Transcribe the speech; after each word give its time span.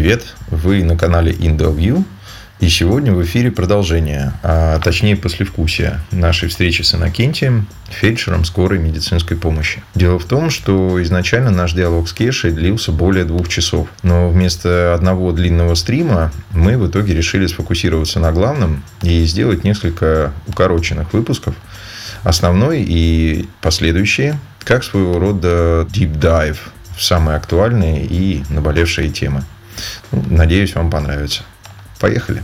привет! 0.00 0.24
Вы 0.48 0.82
на 0.82 0.96
канале 0.96 1.30
IndoView. 1.30 2.04
И 2.58 2.70
сегодня 2.70 3.12
в 3.12 3.22
эфире 3.22 3.50
продолжение, 3.50 4.32
а 4.42 4.78
точнее 4.78 5.14
послевкусие 5.14 6.00
нашей 6.10 6.48
встречи 6.48 6.80
с 6.80 6.94
Иннокентием, 6.94 7.66
фельдшером 7.90 8.46
скорой 8.46 8.78
медицинской 8.78 9.36
помощи. 9.36 9.82
Дело 9.94 10.18
в 10.18 10.24
том, 10.24 10.48
что 10.48 11.02
изначально 11.02 11.50
наш 11.50 11.74
диалог 11.74 12.08
с 12.08 12.14
Кешей 12.14 12.50
длился 12.50 12.92
более 12.92 13.26
двух 13.26 13.50
часов. 13.50 13.88
Но 14.02 14.30
вместо 14.30 14.94
одного 14.94 15.32
длинного 15.32 15.74
стрима 15.74 16.32
мы 16.52 16.78
в 16.78 16.88
итоге 16.88 17.12
решили 17.12 17.46
сфокусироваться 17.46 18.20
на 18.20 18.32
главном 18.32 18.82
и 19.02 19.24
сделать 19.24 19.64
несколько 19.64 20.32
укороченных 20.46 21.12
выпусков. 21.12 21.54
Основной 22.22 22.82
и 22.88 23.50
последующие, 23.60 24.40
как 24.64 24.82
своего 24.82 25.18
рода 25.18 25.86
deep 25.92 26.18
dive 26.18 26.56
в 26.96 27.02
самые 27.02 27.36
актуальные 27.36 28.06
и 28.06 28.44
наболевшие 28.48 29.10
темы. 29.10 29.44
Надеюсь, 30.10 30.74
вам 30.74 30.90
понравится. 30.90 31.42
Поехали. 31.98 32.42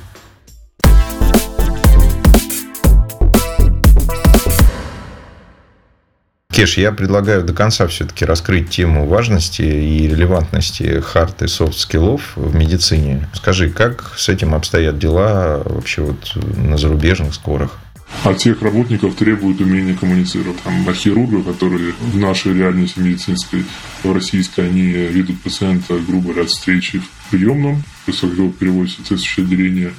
Кеш, 6.57 6.79
я 6.79 6.91
предлагаю 6.91 7.45
до 7.45 7.53
конца 7.53 7.87
все-таки 7.87 8.25
раскрыть 8.25 8.71
тему 8.71 9.07
важности 9.07 9.61
и 9.61 10.09
релевантности 10.09 11.01
hard 11.01 11.43
и 11.43 11.49
soft 11.49 11.79
skill 11.79 12.17
ов 12.17 12.33
в 12.35 12.57
медицине. 12.57 13.29
Скажи, 13.35 13.69
как 13.69 14.15
с 14.17 14.31
этим 14.31 14.55
обстоят 14.55 14.99
дела 14.99 15.61
вообще 15.67 16.01
вот 16.01 16.35
на 16.35 16.79
зарубежных 16.79 17.35
скорых? 17.35 17.79
От 18.25 18.41
всех 18.41 18.63
работников 18.63 19.15
требуют 19.17 19.61
умения 19.61 19.95
коммуницировать. 19.95 20.61
Там, 20.63 20.89
от 20.89 20.97
хирургов, 20.97 21.45
которые 21.45 21.93
в 21.93 22.17
нашей 22.19 22.55
реальности 22.55 22.99
медицинской, 22.99 23.65
в 24.03 24.13
российской, 24.13 24.69
они 24.69 24.87
ведут 24.93 25.41
пациента, 25.43 25.99
грубо 25.99 26.29
говоря, 26.29 26.43
от 26.43 26.51
встречи 26.51 27.01
в 27.01 27.31
приемном, 27.31 27.83
после 28.05 28.29
этого 28.31 28.53
переводится 28.53 28.97
в 28.97 29.07
соответствующее 29.07 29.47
отделение 29.47 29.93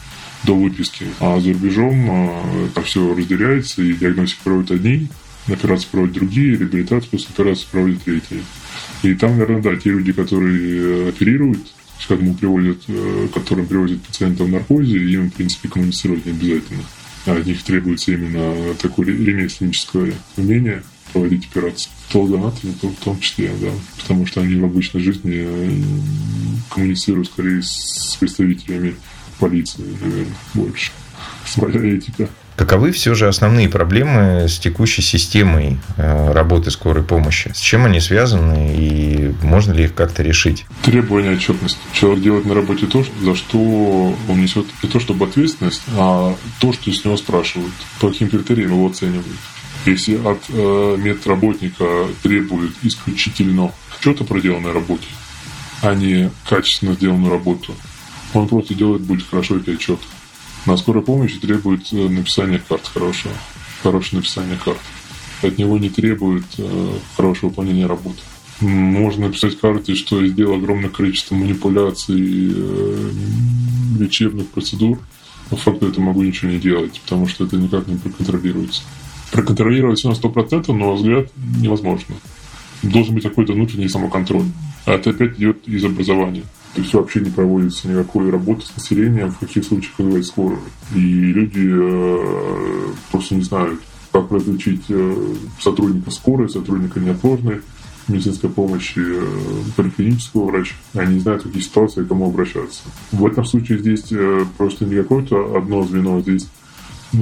до 0.43 0.55
выписки. 0.55 1.07
А 1.19 1.39
за 1.39 1.53
рубежом 1.53 2.09
а, 2.09 2.67
это 2.67 2.81
все 2.81 3.13
разделяется, 3.13 3.81
и 3.81 3.93
диагностику 3.93 4.43
проводят 4.43 4.71
одни, 4.71 5.07
операции 5.47 5.87
проводят 5.91 6.15
другие, 6.15 6.57
реабилитацию 6.57 7.09
после 7.11 7.27
операции 7.33 7.67
проводят 7.71 8.03
третьи. 8.03 8.43
И 9.03 9.13
там, 9.15 9.31
наверное, 9.31 9.61
да, 9.61 9.75
те 9.75 9.89
люди, 9.89 10.11
которые 10.11 11.09
оперируют, 11.09 11.67
к 12.07 12.11
мы 12.11 12.33
приводят, 12.33 12.77
э, 12.87 13.27
которым 13.33 13.65
приводят 13.65 14.01
пациента 14.01 14.43
в 14.43 14.49
наркозе, 14.49 14.97
им, 14.97 15.29
в 15.29 15.33
принципе, 15.33 15.67
коммуницировать 15.67 16.25
не 16.25 16.31
обязательно. 16.31 16.83
От 17.27 17.45
них 17.45 17.61
требуется 17.63 18.13
именно 18.13 18.73
такое 18.75 19.07
ремесленническое 19.07 20.13
умение 20.37 20.81
проводить 21.11 21.47
операции. 21.51 21.89
Патологоанатомы 22.07 22.73
в 22.73 23.03
том 23.03 23.19
числе, 23.19 23.51
да, 23.61 23.71
потому 24.01 24.25
что 24.25 24.41
они 24.41 24.55
в 24.55 24.63
обычной 24.63 25.01
жизни 25.01 25.45
э, 25.45 25.81
коммуницируют 26.69 27.27
скорее 27.27 27.61
с 27.61 28.15
представителями 28.19 28.95
полиции, 29.39 29.83
наверное, 30.01 30.33
больше. 30.53 30.91
Своя 31.45 31.97
этика. 31.97 32.29
Каковы 32.57 32.91
все 32.91 33.13
же 33.13 33.27
основные 33.27 33.69
проблемы 33.69 34.47
с 34.49 34.57
текущей 34.57 35.03
системой 35.03 35.77
э, 35.95 36.31
работы 36.31 36.71
скорой 36.71 37.03
помощи? 37.03 37.51
С 37.53 37.59
чем 37.59 37.85
они 37.85 37.99
связаны 37.99 38.75
и 38.75 39.31
можно 39.43 39.73
ли 39.73 39.83
их 39.83 39.93
как-то 39.93 40.23
решить? 40.23 40.65
Требования 40.81 41.33
отчетности. 41.33 41.77
Человек 41.93 42.23
делает 42.23 42.45
на 42.45 42.55
работе 42.55 42.87
то, 42.87 43.05
за 43.21 43.35
что 43.35 43.59
он 44.27 44.41
несет 44.41 44.65
не 44.81 44.89
то 44.89 44.99
чтобы 44.99 45.25
ответственность, 45.27 45.83
а 45.95 46.35
то, 46.59 46.73
что 46.73 46.91
с 46.91 47.05
него 47.05 47.15
спрашивают. 47.15 47.73
По 48.01 48.09
каким 48.09 48.27
критериям 48.27 48.71
его 48.71 48.87
оценивают. 48.87 49.27
Если 49.85 50.15
от 50.15 50.41
э, 50.49 50.95
медработника 50.97 52.07
требуют 52.23 52.73
исключительно 52.81 53.71
что-то 53.99 54.23
проделанной 54.23 54.71
работе, 54.71 55.07
а 55.83 55.93
не 55.93 56.31
качественно 56.49 56.95
сделанную 56.95 57.31
работу, 57.31 57.75
он 58.33 58.47
просто 58.47 58.73
делает 58.73 59.03
будет 59.03 59.29
хорошо 59.29 59.57
эти 59.57 59.69
отчеты. 59.69 60.01
На 60.67 60.75
скорой 60.75 61.01
помощи 61.01 61.39
требует 61.39 61.93
э, 61.93 62.09
написания 62.09 62.59
карт 62.59 62.85
хорошего, 62.93 63.33
хорошее 63.81 64.17
написание 64.19 64.59
карт. 64.63 64.79
От 65.41 65.57
него 65.57 65.77
не 65.77 65.89
требует 65.89 66.43
э, 66.57 66.89
хорошего 67.15 67.49
выполнения 67.49 67.85
работы. 67.85 68.19
Можно 68.59 69.27
написать 69.27 69.57
карты, 69.57 69.95
что 69.95 70.21
я 70.21 70.27
сделал 70.27 70.55
огромное 70.55 70.89
количество 70.89 71.35
манипуляций, 71.35 72.51
э, 72.53 73.11
лечебных 73.97 74.47
процедур. 74.47 74.99
По 75.49 75.55
факту 75.55 75.87
это 75.87 76.01
могу 76.01 76.21
ничего 76.21 76.51
не 76.51 76.59
делать, 76.59 76.99
потому 76.99 77.27
что 77.27 77.45
это 77.45 77.55
никак 77.55 77.87
не 77.87 77.95
проконтролируется. 77.95 78.81
Проконтролировать 79.31 79.99
все 79.99 80.09
на 80.09 80.15
100%, 80.15 80.73
но 80.73 80.95
взгляд 80.95 81.31
невозможно. 81.61 82.15
Должен 82.83 83.15
быть 83.15 83.23
какой-то 83.23 83.53
внутренний 83.53 83.87
самоконтроль. 83.87 84.47
А 84.85 84.95
это 84.95 85.11
опять 85.11 85.37
идет 85.37 85.65
из 85.65 85.85
образования. 85.85 86.43
То 86.73 86.81
есть 86.81 86.93
вообще 86.93 87.21
не 87.21 87.29
проводится 87.29 87.87
никакой 87.87 88.29
работы 88.29 88.65
с 88.65 88.75
населением, 88.75 89.31
в 89.31 89.39
каких 89.39 89.63
случаях 89.63 89.97
вызывать 89.97 90.25
скорую. 90.25 90.59
И 90.93 90.99
люди 90.99 91.67
э, 91.67 92.93
просто 93.11 93.35
не 93.35 93.43
знают, 93.43 93.79
как 94.11 94.31
различить 94.31 94.85
э, 94.89 95.35
сотрудника 95.59 96.11
скорой, 96.11 96.49
сотрудника 96.49 96.99
неотложной 96.99 97.61
медицинской 98.07 98.49
помощи, 98.49 98.99
э, 98.99 99.25
поликлинического 99.75 100.45
врача. 100.45 100.75
Они 100.93 101.15
не 101.15 101.19
знают, 101.19 101.43
в 101.43 101.47
какие 101.47 101.61
ситуации 101.61 102.03
к 102.03 102.07
кому 102.07 102.27
обращаться. 102.27 102.81
В 103.11 103.25
этом 103.25 103.45
случае 103.45 103.79
здесь 103.79 104.11
э, 104.11 104.45
просто 104.57 104.85
не 104.85 104.95
какое-то 104.95 105.57
одно 105.57 105.83
звено, 105.83 106.21
здесь 106.21 106.47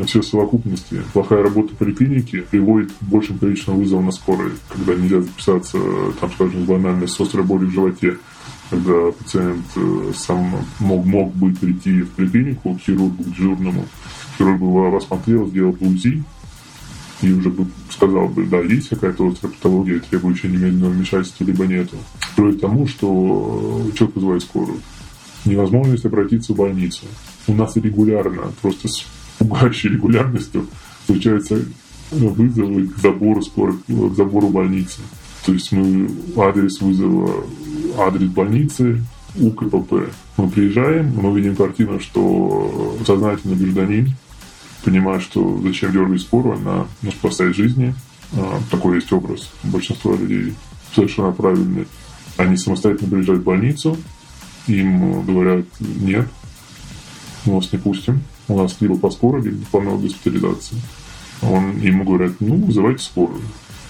все 0.06 0.22
в 0.22 0.25
совокупности. 0.25 1.01
Плохая 1.13 1.44
работа 1.44 1.75
поликлиники 1.75 2.41
приводит 2.41 2.91
к 2.91 3.03
большим 3.03 3.38
количеством 3.38 3.77
вызовов 3.77 4.06
на 4.06 4.12
скорой, 4.12 4.51
когда 4.69 4.95
нельзя 4.95 5.22
записаться, 5.22 5.77
там, 6.19 6.31
скажем, 6.31 6.66
банально 6.66 7.07
с 7.07 7.19
острой 7.19 7.45
болью 7.45 7.69
в 7.69 7.73
животе 7.73 8.17
когда 8.70 9.12
пациент 9.12 9.66
э, 9.76 10.12
сам 10.16 10.66
мог, 10.80 11.06
мог 11.06 11.36
бы 11.36 11.52
прийти 11.53 12.02
в 12.02 12.09
поликлинику 12.12 12.76
к 12.76 12.81
хирургу, 12.81 13.24
к 13.24 13.30
дежурному, 13.31 13.86
хирург 14.38 14.59
бы 14.59 14.66
его 14.66 14.98
осмотрел, 14.98 15.48
сделал 15.48 15.72
бы 15.74 15.88
УЗИ, 15.88 16.24
и 17.22 17.31
уже 17.31 17.50
бы 17.50 17.68
сказал 17.90 18.28
бы, 18.28 18.46
да, 18.46 18.59
есть 18.59 18.90
какая-то 18.90 19.28
острая 19.28 19.54
патология, 19.54 20.00
требующая 20.00 20.50
немедленного 20.50 20.92
вмешательства, 20.92 21.44
либо 21.44 21.66
нету. 21.66 21.98
Приводит 22.36 22.58
к 22.58 22.62
тому, 22.62 22.88
что 22.88 23.90
человек 23.96 24.16
вызывает 24.16 24.42
скорую. 24.44 24.80
Невозможность 25.46 26.06
обратиться 26.06 26.54
в 26.54 26.58
больницу. 26.58 27.06
У 27.48 27.54
нас 27.54 27.75
регулярно, 27.75 28.52
просто 28.62 28.88
с 28.88 29.06
пугающей 29.38 29.90
регулярностью 29.92 30.68
случаются 31.06 31.59
вызовы 32.12 32.88
к 32.88 32.98
забору 32.98 33.42
скорой, 33.42 33.75
к 33.88 34.16
забору 34.16 34.50
больницы. 34.50 35.02
То 35.46 35.54
есть 35.54 35.72
мы 35.72 36.09
адрес 36.38 36.81
вызова 36.81 37.46
адрес 37.97 38.29
больницы 38.29 39.01
УКПП. 39.35 40.09
Мы 40.38 40.50
приезжаем, 40.50 41.13
мы 41.16 41.38
видим 41.38 41.56
картину, 41.56 42.00
что 42.00 42.97
сознательный 43.06 43.56
гражданин 43.56 44.16
понимает, 44.83 45.22
что 45.23 45.59
зачем 45.63 45.91
дергать 45.91 46.22
скорую, 46.22 46.57
она 46.57 46.88
ну, 47.01 47.11
спасает 47.11 47.56
жизни. 47.56 47.94
А, 48.33 48.59
такой 48.69 48.95
есть 48.95 49.11
образ 49.11 49.51
большинства 49.63 50.16
людей 50.16 50.53
совершенно 50.94 51.31
правильный. 51.31 51.88
Они 52.38 52.57
самостоятельно 52.57 53.09
приезжают 53.09 53.41
в 53.41 53.45
больницу, 53.45 53.97
им 54.67 55.25
говорят, 55.25 55.66
нет, 55.79 56.27
мы 57.45 57.56
вас 57.56 57.72
не 57.72 57.79
пустим, 57.79 58.22
у 58.47 58.57
нас 58.57 58.75
либо 58.79 58.97
по 58.97 59.09
скорой, 59.09 59.44
либо 59.44 59.66
по 59.72 59.81
новой 59.81 60.01
госпитализации. 60.01 60.77
Он, 61.41 61.79
ему 61.79 62.03
говорят, 62.03 62.33
ну, 62.39 62.56
вызывайте 62.56 63.03
скорую 63.03 63.41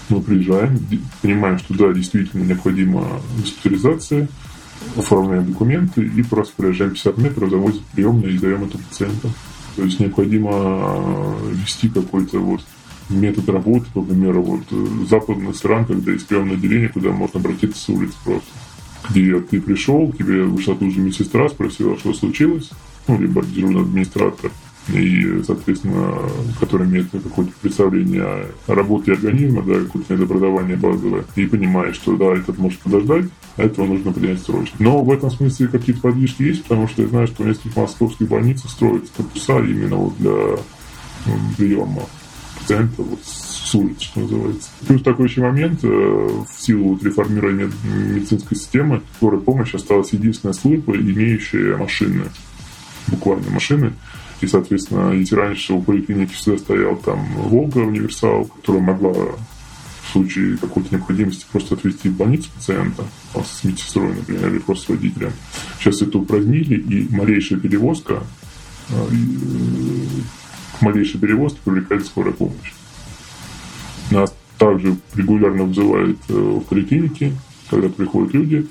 мы 0.08 0.20
приезжаем, 0.20 0.78
понимаем, 1.22 1.58
что 1.58 1.74
да, 1.74 1.92
действительно 1.92 2.44
необходима 2.44 3.20
госпитализация, 3.38 4.28
оформляем 4.96 5.46
документы 5.46 6.02
и 6.02 6.22
просто 6.22 6.54
проезжаем 6.56 6.92
50 6.92 7.18
метров, 7.18 7.50
завозим 7.50 7.80
в 7.80 7.94
приемную 7.94 8.34
и 8.34 8.38
даем 8.38 8.64
это 8.64 8.78
пациентам. 8.78 9.32
То 9.76 9.82
есть 9.82 10.00
необходимо 10.00 10.50
э, 10.52 11.52
вести 11.54 11.88
какой-то 11.88 12.38
вот 12.38 12.62
метод 13.10 13.48
работы, 13.48 13.86
по 13.92 14.02
примеру, 14.02 14.42
вот 14.42 14.62
э, 14.70 15.06
западных 15.08 15.56
стран, 15.56 15.84
когда 15.84 16.12
есть 16.12 16.26
приемное 16.26 16.56
отделение, 16.56 16.88
куда 16.88 17.10
можно 17.10 17.40
обратиться 17.40 17.78
с 17.78 17.88
улицы 17.88 18.16
просто. 18.24 18.48
Где 19.10 19.38
ты 19.40 19.60
пришел, 19.60 20.12
тебе 20.12 20.44
вышла 20.44 20.74
тут 20.74 20.92
же 20.92 21.00
медсестра, 21.00 21.48
спросила, 21.48 21.96
что 21.98 22.12
случилось, 22.12 22.70
ну, 23.06 23.20
либо 23.20 23.44
дежурный 23.44 23.82
администратор, 23.82 24.50
и, 24.88 25.42
соответственно, 25.44 26.18
который 26.60 26.86
имеет 26.86 27.10
какое-то 27.10 27.52
представление 27.60 28.46
о 28.66 28.74
работе 28.74 29.12
организма, 29.12 29.62
да, 29.62 29.80
какое-то 29.80 30.14
образование 30.14 30.76
базовое, 30.76 31.24
и 31.34 31.46
понимает, 31.46 31.96
что 31.96 32.16
да, 32.16 32.34
этот 32.34 32.58
может 32.58 32.78
подождать, 32.80 33.26
а 33.56 33.62
этого 33.62 33.86
нужно 33.86 34.12
принять 34.12 34.40
срочно. 34.42 34.76
Но 34.78 35.02
в 35.02 35.10
этом 35.10 35.30
смысле 35.30 35.68
какие-то 35.68 36.02
подвижки 36.02 36.42
есть, 36.42 36.62
потому 36.62 36.88
что 36.88 37.02
я 37.02 37.08
знаю, 37.08 37.26
что 37.26 37.42
в 37.42 37.46
нескольких 37.46 37.76
московских 37.76 38.28
больницах 38.28 38.70
строятся 38.70 39.12
корпуса 39.16 39.58
именно 39.58 39.96
вот 39.96 40.16
для 40.18 40.32
приема 41.56 42.02
пациента 42.60 43.02
вот 43.02 43.20
с 43.24 43.74
улицы, 43.74 44.04
что 44.04 44.20
называется. 44.20 44.70
Плюс 44.86 45.02
такой 45.02 45.28
еще 45.28 45.40
момент, 45.40 45.80
э, 45.82 45.88
в 45.88 46.60
силу 46.60 46.90
вот 46.90 47.02
реформирования 47.02 47.70
медицинской 47.84 48.56
системы, 48.56 49.02
скорая 49.16 49.40
помощь 49.40 49.74
осталась 49.74 50.12
единственная 50.12 50.52
служба, 50.52 50.94
имеющая 50.96 51.76
машины, 51.76 52.24
буквально 53.08 53.50
машины, 53.50 53.92
и, 54.40 54.46
соответственно, 54.46 55.12
если 55.12 55.34
раньше 55.34 55.72
у 55.72 55.82
поликлиники 55.82 56.34
всегда 56.34 56.58
стоял 56.58 56.96
там 56.96 57.24
«Волга» 57.36 57.78
универсал, 57.78 58.44
которая 58.44 58.82
могла 58.82 59.12
в 59.12 60.12
случае 60.12 60.56
какой-то 60.58 60.94
необходимости 60.94 61.46
просто 61.50 61.74
отвезти 61.74 62.08
в 62.08 62.16
больницу 62.16 62.50
пациента, 62.54 63.04
с 63.34 63.64
медсестрой, 63.64 64.14
например, 64.14 64.48
или 64.48 64.58
просто 64.58 64.84
с 64.84 64.88
водителем. 64.90 65.32
Сейчас 65.78 66.02
это 66.02 66.18
упразднили, 66.18 66.76
и 66.76 67.14
малейшая 67.14 67.58
перевозка, 67.58 68.22
э, 68.90 69.08
к 70.78 70.82
малейшей 70.82 71.18
перевозке 71.18 71.58
привлекает 71.64 72.06
скорая 72.06 72.32
помощь. 72.32 72.72
Нас 74.10 74.34
также 74.58 74.96
регулярно 75.14 75.64
вызывают 75.64 76.18
э, 76.28 76.32
в 76.32 76.60
поликлинике, 76.60 77.32
когда 77.68 77.88
приходят 77.88 78.34
люди, 78.34 78.66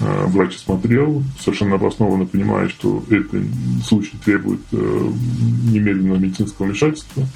врач 0.00 0.56
осмотрел, 0.56 1.22
совершенно 1.40 1.74
обоснованно 1.74 2.26
понимает, 2.26 2.70
что 2.70 3.02
этот 3.10 3.42
случай 3.84 4.16
требует 4.24 4.60
немедленного 4.70 6.18
медицинского 6.18 6.66
вмешательства, 6.66 7.26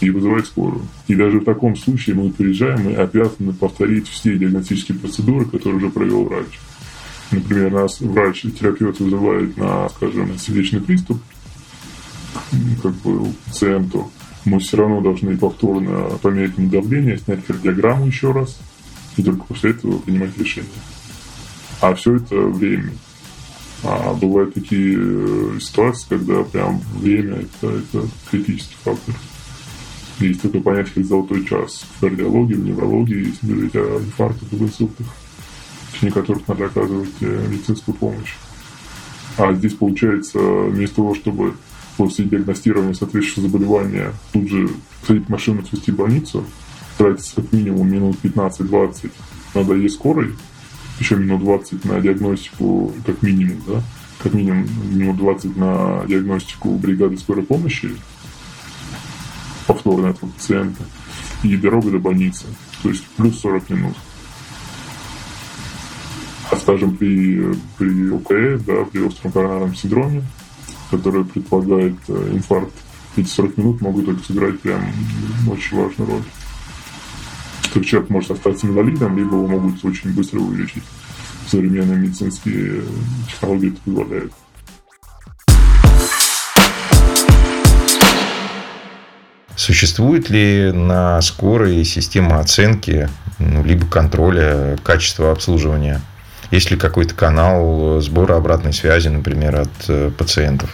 и 0.00 0.10
вызывать 0.10 0.46
скорую. 0.46 0.82
И 1.06 1.14
даже 1.14 1.38
в 1.38 1.44
таком 1.44 1.76
случае 1.76 2.16
мы 2.16 2.30
приезжаем 2.30 2.90
и 2.90 2.94
обязаны 2.94 3.52
повторить 3.52 4.08
все 4.08 4.36
диагностические 4.36 4.98
процедуры, 4.98 5.44
которые 5.46 5.76
уже 5.76 5.90
провел 5.90 6.24
врач. 6.24 6.58
Например, 7.30 7.72
нас 7.72 8.00
врач-терапевт 8.00 9.00
вызывает 9.00 9.56
на, 9.56 9.88
скажем, 9.90 10.36
сердечный 10.38 10.80
приступ, 10.80 11.22
как 12.82 12.92
бы 12.96 13.32
пациенту, 13.46 14.10
мы 14.44 14.58
все 14.58 14.76
равно 14.76 15.00
должны 15.00 15.36
повторно 15.36 16.18
померить 16.20 16.58
ему 16.58 16.68
давление, 16.68 17.18
снять 17.18 17.44
кардиограмму 17.46 18.06
еще 18.06 18.32
раз, 18.32 18.58
и 19.16 19.22
только 19.22 19.44
после 19.44 19.70
этого 19.70 19.98
принимать 19.98 20.36
решение. 20.36 20.70
А 21.80 21.94
все 21.94 22.16
это 22.16 22.36
время. 22.36 22.92
А 23.82 24.14
бывают 24.14 24.54
такие 24.54 24.96
э, 24.98 25.58
ситуации, 25.60 26.06
когда 26.08 26.42
прям 26.42 26.80
время 26.94 27.42
это, 27.42 27.68
это 27.68 28.06
критический 28.30 28.76
фактор. 28.82 29.14
Есть 30.20 30.42
такое 30.42 30.62
понятие, 30.62 30.94
как 30.94 31.04
золотой 31.04 31.44
час 31.44 31.84
в 31.96 32.00
кардиологии, 32.00 32.54
в 32.54 32.64
неврологии, 32.64 33.28
если 33.28 33.46
говорить 33.46 33.74
о 33.74 33.98
инфарктах 33.98 34.52
и 34.52 34.56
инсультах, 34.56 35.06
в 35.06 35.92
течение 35.92 36.12
которых 36.12 36.48
надо 36.48 36.66
оказывать 36.66 37.14
э, 37.20 37.46
медицинскую 37.50 37.94
помощь. 37.96 38.34
А 39.36 39.52
здесь 39.52 39.74
получается, 39.74 40.38
вместо 40.38 40.96
того, 40.96 41.14
чтобы 41.14 41.54
после 41.96 42.24
диагностирования 42.24 42.94
соответствующего 42.94 43.48
заболевания 43.48 44.12
тут 44.32 44.48
же 44.48 44.68
садить 45.06 45.28
машину, 45.28 45.60
отвезти 45.60 45.90
в 45.90 45.96
больницу, 45.96 46.44
тратится 46.96 47.36
как 47.36 47.52
минимум 47.52 47.90
минут 47.90 48.16
15-20 48.22 49.10
на 49.54 49.64
доезд 49.64 49.96
скорой, 49.96 50.34
еще 50.98 51.16
минут 51.16 51.40
20 51.40 51.84
на 51.84 52.00
диагностику, 52.00 52.92
как 53.04 53.22
минимум, 53.22 53.62
да, 53.66 53.82
как 54.18 54.34
минимум 54.34 54.66
минут 54.90 55.16
20 55.16 55.56
на 55.56 56.04
диагностику 56.06 56.76
бригады 56.76 57.16
скорой 57.16 57.44
помощи, 57.44 57.90
повторно 59.66 60.08
этого 60.08 60.30
пациента, 60.30 60.84
и 61.42 61.56
дорога 61.56 61.90
до 61.90 61.98
больницы, 61.98 62.46
то 62.82 62.88
есть 62.88 63.04
плюс 63.16 63.40
40 63.40 63.70
минут. 63.70 63.96
А 66.50 66.56
скажем, 66.56 66.96
при, 66.96 67.54
при 67.78 68.10
ОКС, 68.10 68.62
да, 68.64 68.84
при 68.84 69.00
остром 69.00 69.32
коронарном 69.32 69.74
синдроме, 69.74 70.22
который 70.90 71.24
предполагает 71.24 71.96
э, 72.08 72.30
инфаркт, 72.34 72.74
эти 73.16 73.28
40 73.28 73.56
минут 73.58 73.80
могут 73.80 74.24
сыграть 74.24 74.60
прям 74.60 74.84
очень 75.50 75.76
важную 75.76 76.10
роль. 76.10 76.22
Только 77.74 77.88
человек 77.88 78.10
может 78.10 78.30
остаться 78.30 78.68
инвалидом, 78.68 79.18
либо 79.18 79.34
его 79.34 79.48
могут 79.48 79.84
очень 79.84 80.14
быстро 80.14 80.38
вылечить. 80.38 80.84
Современные 81.48 81.98
медицинские 81.98 82.82
технологии 83.28 83.70
это 83.70 83.78
позволяют. 83.84 84.32
Существует 89.56 90.30
ли 90.30 90.70
на 90.72 91.20
скорой 91.20 91.82
система 91.84 92.38
оценки 92.38 93.08
ну, 93.40 93.64
либо 93.64 93.86
контроля 93.86 94.78
качества 94.84 95.32
обслуживания? 95.32 96.00
Есть 96.52 96.70
ли 96.70 96.76
какой-то 96.76 97.14
канал 97.14 98.00
сбора 98.00 98.36
обратной 98.36 98.72
связи, 98.72 99.08
например, 99.08 99.56
от 99.62 99.88
э, 99.88 100.12
пациентов? 100.16 100.72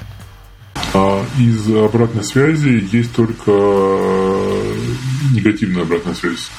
А 0.92 1.24
из 1.38 1.66
обратной 1.74 2.24
связи 2.24 2.86
есть 2.92 3.14
только 3.14 3.52
негативная 5.32 5.82
обратная 5.84 6.14
связь. 6.14 6.50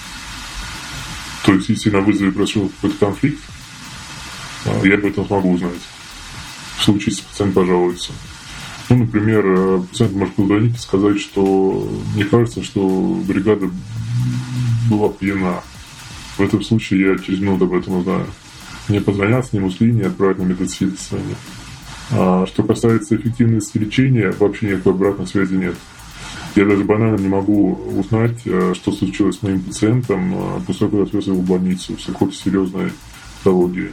То 1.46 1.54
есть, 1.54 1.70
если 1.70 1.90
на 1.90 2.02
вызове 2.02 2.32
произошел 2.32 2.70
какой-то 2.70 3.06
конфликт, 3.06 3.40
а, 4.66 4.86
я 4.86 4.96
об 4.96 5.06
этом 5.06 5.26
смогу 5.26 5.54
узнать. 5.54 5.74
В 6.78 6.84
случае, 6.84 7.12
если 7.12 7.24
пациент 7.24 7.54
пожалуется. 7.54 8.12
Ну, 8.90 8.98
например, 8.98 9.46
э, 9.46 9.82
пациент 9.90 10.14
может 10.14 10.36
позвонить 10.36 10.76
и 10.76 10.80
сказать, 10.80 11.20
что 11.20 11.90
мне 12.14 12.26
кажется, 12.26 12.64
что 12.64 13.22
бригада 13.28 13.70
была 14.90 15.10
пьяна. 15.10 15.62
В 16.38 16.42
этом 16.42 16.62
случае 16.62 17.12
я 17.12 17.18
через 17.18 17.40
минуту 17.40 17.66
об 17.66 17.74
этом 17.74 17.98
узнаю. 17.98 18.28
Мне 18.88 19.00
позвонят, 19.00 19.46
сниму 19.46 19.72
с 19.72 19.80
линии, 19.80 20.04
отправят 20.04 20.40
на 20.40 20.44
медосвидетельствование. 20.44 21.36
А 22.12 22.46
что 22.46 22.64
касается 22.64 23.16
эффективности 23.16 23.78
лечения, 23.78 24.34
вообще 24.38 24.72
никакой 24.72 24.94
обратной 24.94 25.28
связи 25.28 25.54
нет. 25.54 25.76
Я 26.56 26.65
даже 26.65 26.83
банально 26.83 27.18
не 27.18 27.30
могу 27.30 27.74
узнать, 27.98 28.42
э, 28.45 28.74
что 28.75 28.92
случилось 28.92 29.38
с 29.38 29.42
моим 29.42 29.62
пациентом 29.62 30.33
э, 30.33 30.62
после 30.68 30.88
того, 30.88 31.00
как 31.00 31.07
отвез 31.07 31.27
его 31.27 31.38
в 31.38 31.48
больницу 31.48 31.98
с 31.98 32.06
какой-то 32.06 32.36
серьезной 32.36 32.92
патологией. 33.38 33.92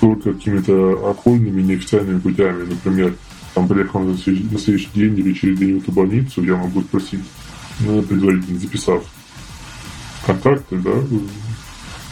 Только 0.00 0.34
какими-то 0.34 1.10
окольными, 1.10 1.62
неофициальными 1.62 2.18
путями. 2.18 2.64
Например, 2.68 3.14
там 3.54 3.68
приехал 3.68 4.00
на 4.00 4.16
следующий 4.18 4.90
день 4.94 5.18
или 5.18 5.32
через 5.32 5.58
день 5.58 5.78
в 5.78 5.82
эту 5.82 5.92
больницу, 5.92 6.42
я 6.42 6.56
могу 6.56 6.82
спросить, 6.82 7.20
ну, 7.80 8.02
предварительно 8.02 8.58
записав 8.58 9.04
контакты, 10.26 10.76
да, 10.76 10.94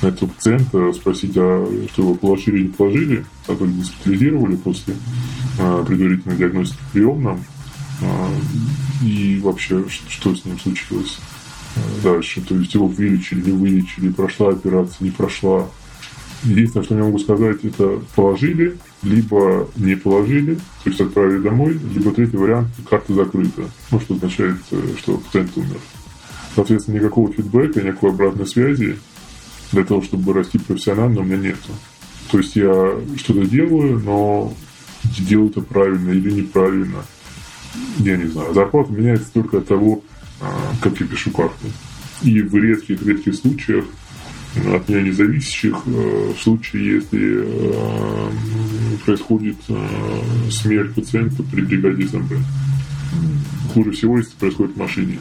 на 0.03 0.09
этого 0.09 0.29
пациента, 0.29 0.93
спросить, 0.93 1.33
а 1.37 1.67
что 1.93 2.03
его 2.03 2.15
положили 2.15 2.57
или 2.57 2.67
не 2.67 2.73
положили, 2.73 3.25
а 3.47 3.55
то 3.55 3.65
госпитализировали 3.65 4.57
после 4.57 4.95
а, 5.59 5.85
предварительной 5.85 6.37
диагностики 6.37 6.81
приемном, 6.93 7.45
а, 8.03 8.31
и 9.03 9.39
вообще, 9.41 9.85
что 10.09 10.35
с 10.35 10.45
ним 10.45 10.59
случилось 10.59 11.19
а, 11.77 11.81
дальше. 12.03 12.41
То 12.43 12.55
есть 12.57 12.75
его 12.75 12.87
вылечили, 12.87 13.41
не 13.41 13.53
вылечили, 13.53 14.11
прошла 14.11 14.51
операция, 14.51 15.05
не 15.05 15.11
прошла. 15.11 15.69
Единственное, 16.45 16.85
что 16.85 16.97
я 16.97 17.05
могу 17.05 17.19
сказать, 17.19 17.65
это 17.65 18.01
положили, 18.17 18.77
либо 19.03 19.69
не 19.77 19.95
положили, 19.95 20.57
то 20.57 20.91
есть 20.91 21.01
отправили 21.01 21.41
домой, 21.41 21.79
либо 21.95 22.13
третий 22.13 22.37
вариант– 22.37 22.69
карта 22.91 23.15
закрыта, 23.15 23.63
ну, 23.93 24.01
что 24.01 24.15
означает, 24.15 24.57
э, 24.73 24.95
что 24.99 25.19
пациент 25.19 25.57
умер. 25.57 25.79
Соответственно, 26.57 26.97
никакого 26.97 27.33
фидбэка, 27.33 27.81
никакой 27.81 28.11
обратной 28.11 28.47
связи 28.47 28.99
для 29.71 29.85
того, 29.85 30.03
чтобы 30.03 30.33
расти 30.33 30.59
профессионально, 30.59 31.21
у 31.21 31.25
меня 31.25 31.37
нету. 31.37 31.71
То 32.31 32.39
есть 32.39 32.57
я 32.57 32.93
что-то 33.17 33.45
делаю, 33.47 34.01
но 34.01 34.53
делаю 35.05 35.51
это 35.51 35.61
правильно 35.61 36.11
или 36.11 36.31
неправильно, 36.31 37.05
я 37.99 38.17
не 38.17 38.27
знаю. 38.27 38.55
Зарплата 38.55 38.93
меняется 38.93 39.33
только 39.33 39.59
от 39.59 39.69
того, 39.69 40.03
а, 40.41 40.47
как 40.81 41.01
я 41.01 41.07
пишу 41.07 41.31
карты. 41.31 41.69
И 42.23 42.41
в 42.41 42.55
редких-редких 42.55 43.35
случаях 43.35 43.85
от 44.57 44.89
меня 44.89 45.03
независящих 45.03 45.77
э, 45.87 46.33
в 46.37 46.43
случае, 46.43 46.97
если 46.97 47.45
э, 47.45 48.31
происходит 49.05 49.57
э, 49.69 50.51
смерть 50.51 50.95
пациента 50.95 51.43
при 51.43 51.63
бригаде 51.63 52.07
СМБ. 52.07 52.33
Хуже 53.73 53.93
всего, 53.93 54.19
если 54.19 54.35
происходит 54.37 54.75
в 54.75 54.79
машине. 54.79 55.19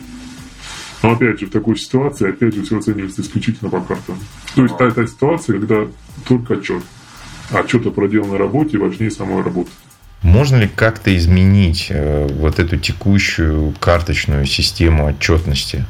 Но 1.01 1.13
опять 1.13 1.39
же, 1.39 1.45
в 1.45 1.49
такой 1.51 1.77
ситуации, 1.77 2.29
опять 2.29 2.53
же, 2.53 2.63
все 2.63 2.77
оценивается 2.77 3.21
исключительно 3.21 3.69
по 3.69 3.79
картам. 3.79 4.17
То 4.53 4.63
есть 4.63 4.77
та, 4.77 4.91
та 4.91 5.07
ситуация, 5.07 5.57
когда 5.59 5.87
только 6.27 6.55
отчет. 6.55 6.83
Отчет 7.51 7.85
о 7.85 7.91
проделанной 7.91 8.37
работе 8.37 8.77
важнее 8.77 9.11
самой 9.11 9.43
работы. 9.43 9.71
Можно 10.21 10.57
ли 10.57 10.67
как-то 10.67 11.15
изменить 11.17 11.91
вот 11.91 12.59
эту 12.59 12.77
текущую 12.77 13.73
карточную 13.79 14.45
систему 14.45 15.07
отчетности? 15.07 15.85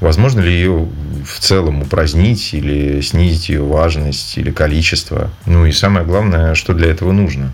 Возможно 0.00 0.40
ли 0.40 0.52
ее 0.52 0.88
в 1.24 1.38
целом 1.40 1.82
упразднить 1.82 2.54
или 2.54 3.00
снизить 3.00 3.48
ее 3.50 3.62
важность 3.62 4.36
или 4.38 4.50
количество? 4.50 5.30
Ну 5.46 5.66
и 5.66 5.72
самое 5.72 6.04
главное, 6.04 6.54
что 6.54 6.74
для 6.74 6.88
этого 6.88 7.12
нужно? 7.12 7.52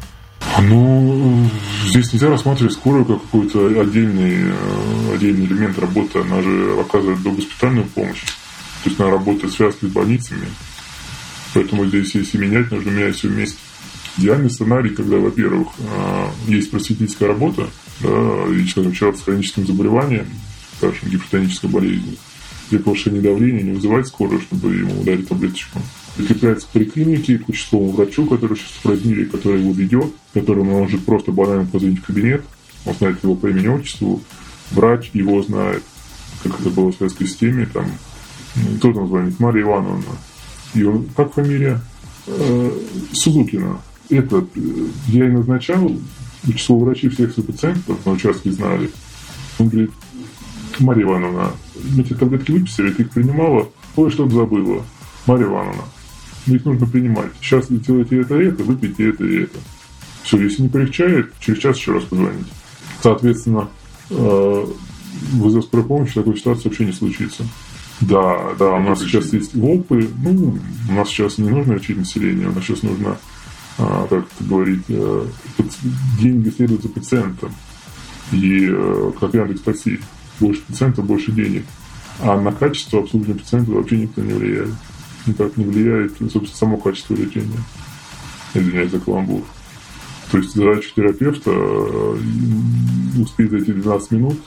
Ну, 0.60 1.48
здесь 1.86 2.12
нельзя 2.12 2.28
рассматривать 2.28 2.74
скорую 2.74 3.04
как 3.04 3.22
какой-то 3.22 3.66
отдельный, 3.80 4.52
э, 4.52 5.14
отдельный 5.14 5.46
элемент 5.46 5.78
работы. 5.78 6.20
Она 6.20 6.42
же 6.42 6.76
оказывает 6.80 7.22
догоспитальную 7.22 7.86
помощь. 7.86 8.22
То 8.84 8.90
есть 8.90 9.00
она 9.00 9.10
работает 9.10 9.52
в 9.52 9.56
связке 9.56 9.86
с 9.86 9.90
больницами. 9.90 10.46
Поэтому 11.54 11.86
здесь, 11.86 12.14
если 12.14 12.38
менять, 12.38 12.70
нужно 12.70 12.90
менять 12.90 13.16
все 13.16 13.28
вместе. 13.28 13.58
Идеальный 14.16 14.50
сценарий, 14.50 14.90
когда, 14.90 15.16
во-первых, 15.16 15.68
э, 15.78 16.26
есть 16.48 16.70
просветительская 16.70 17.28
работа, 17.28 17.68
да, 18.00 18.08
и 18.52 18.66
человек 18.66 19.16
с 19.16 19.22
хроническим 19.22 19.66
заболеванием, 19.66 20.26
скажем, 20.78 21.08
гипертонической 21.08 21.70
болезни, 21.70 22.16
для 22.70 22.78
повышения 22.78 23.20
давления 23.20 23.62
не 23.62 23.72
вызывать 23.72 24.06
скорую, 24.06 24.40
чтобы 24.40 24.74
ему 24.74 25.00
ударить 25.00 25.28
таблеточку. 25.28 25.80
Прикрепляется 26.16 26.66
к 26.66 26.70
поликлинике, 26.70 27.38
к 27.38 27.48
участковому 27.48 27.90
врачу, 27.92 28.26
который 28.26 28.56
сейчас 28.56 28.78
упразднили, 28.80 29.24
который 29.24 29.60
его 29.60 29.72
ведет, 29.72 30.12
которому 30.32 30.74
он 30.74 30.82
может 30.82 31.04
просто 31.04 31.32
банально 31.32 31.66
позвонить 31.66 32.00
в 32.00 32.06
кабинет, 32.06 32.44
он 32.84 32.94
знает 32.94 33.22
его 33.22 33.34
по 33.34 33.48
имени 33.48 33.66
отчеству, 33.68 34.22
врач 34.70 35.10
его 35.12 35.42
знает, 35.42 35.82
как 36.42 36.60
это 36.60 36.70
было 36.70 36.92
в 36.92 36.96
советской 36.96 37.26
системе, 37.26 37.66
там 37.66 37.86
Кто 38.78 38.92
там 38.92 39.08
звонит? 39.08 39.40
Мария 39.40 39.64
Ивановна. 39.64 40.04
Он, 40.76 41.08
как 41.16 41.34
фамилия? 41.34 41.80
Э, 42.26 42.70
Сузукина. 43.12 43.80
Это 44.10 44.46
я 45.08 45.26
и 45.26 45.30
назначал, 45.30 45.90
число 46.46 46.78
врачей 46.78 47.10
всех 47.10 47.34
пациентов 47.34 48.04
на 48.04 48.12
участке 48.12 48.52
знали. 48.52 48.90
Он 49.58 49.68
говорит, 49.68 49.90
Мария 50.78 51.04
Ивановна, 51.04 51.52
мы 51.92 52.02
тебе 52.02 52.16
таблетки 52.16 52.50
выписали, 52.50 52.90
ты 52.90 53.02
их 53.02 53.10
принимала, 53.10 53.68
ой, 53.96 54.10
что-то 54.10 54.34
забыла. 54.34 54.84
Мария 55.26 55.46
Ивановна, 55.46 55.82
их 56.46 56.64
нужно 56.64 56.86
принимать. 56.86 57.30
Сейчас 57.40 57.70
вы 57.70 57.78
делаете 57.78 58.20
это 58.20 58.38
и 58.38 58.46
это, 58.46 58.62
выпейте 58.62 59.08
это 59.10 59.24
и 59.24 59.42
это. 59.42 59.58
Все, 60.22 60.42
если 60.42 60.62
не 60.62 60.68
полегчает, 60.68 61.32
через 61.40 61.58
час 61.58 61.76
еще 61.76 61.92
раз 61.92 62.04
позвоните. 62.04 62.46
Соответственно, 63.02 63.68
э, 64.10 64.66
вызов 65.32 65.64
скорой 65.64 65.84
помощи 65.84 66.14
такой 66.14 66.36
ситуации 66.36 66.68
вообще 66.68 66.86
не 66.86 66.92
случится. 66.92 67.44
Да, 68.00 68.54
да, 68.58 68.72
у 68.72 68.80
нас 68.80 69.00
сейчас 69.00 69.32
есть 69.32 69.54
ВОПы, 69.54 70.08
ну, 70.22 70.58
у 70.88 70.92
нас 70.92 71.08
сейчас 71.08 71.38
не 71.38 71.48
нужно 71.48 71.74
лечить 71.74 71.96
население, 71.96 72.48
у 72.48 72.52
нас 72.52 72.64
сейчас 72.64 72.82
нужно, 72.82 73.18
как 73.76 74.12
это 74.12 74.24
говорить, 74.40 74.84
э, 74.88 75.26
деньги 76.20 76.50
следуют 76.50 76.82
за 76.82 76.88
пациентом. 76.88 77.52
И 78.32 78.68
э, 78.70 79.12
как 79.18 79.34
Яндекс 79.34 79.62
Такси, 79.62 80.00
больше 80.40 80.62
пациентов, 80.62 81.04
больше 81.06 81.32
денег. 81.32 81.64
А 82.20 82.40
на 82.40 82.52
качество 82.52 83.00
обслуживания 83.00 83.38
пациента 83.38 83.72
вообще 83.72 83.98
никто 83.98 84.22
не 84.22 84.32
влияет. 84.32 84.70
Никак 85.26 85.56
не 85.56 85.64
влияет, 85.64 86.16
собственно, 86.18 86.46
само 86.46 86.76
качество 86.76 87.14
лечения. 87.14 87.58
Извиняюсь 88.54 88.90
за 88.90 89.00
каламбур. 89.00 89.42
То 90.30 90.38
есть 90.38 90.54
задача 90.54 90.90
терапевта 90.94 91.50
э, 91.50 92.18
успеть 93.18 93.50
за 93.50 93.58
эти 93.58 93.72
12 93.72 94.10
минут 94.12 94.38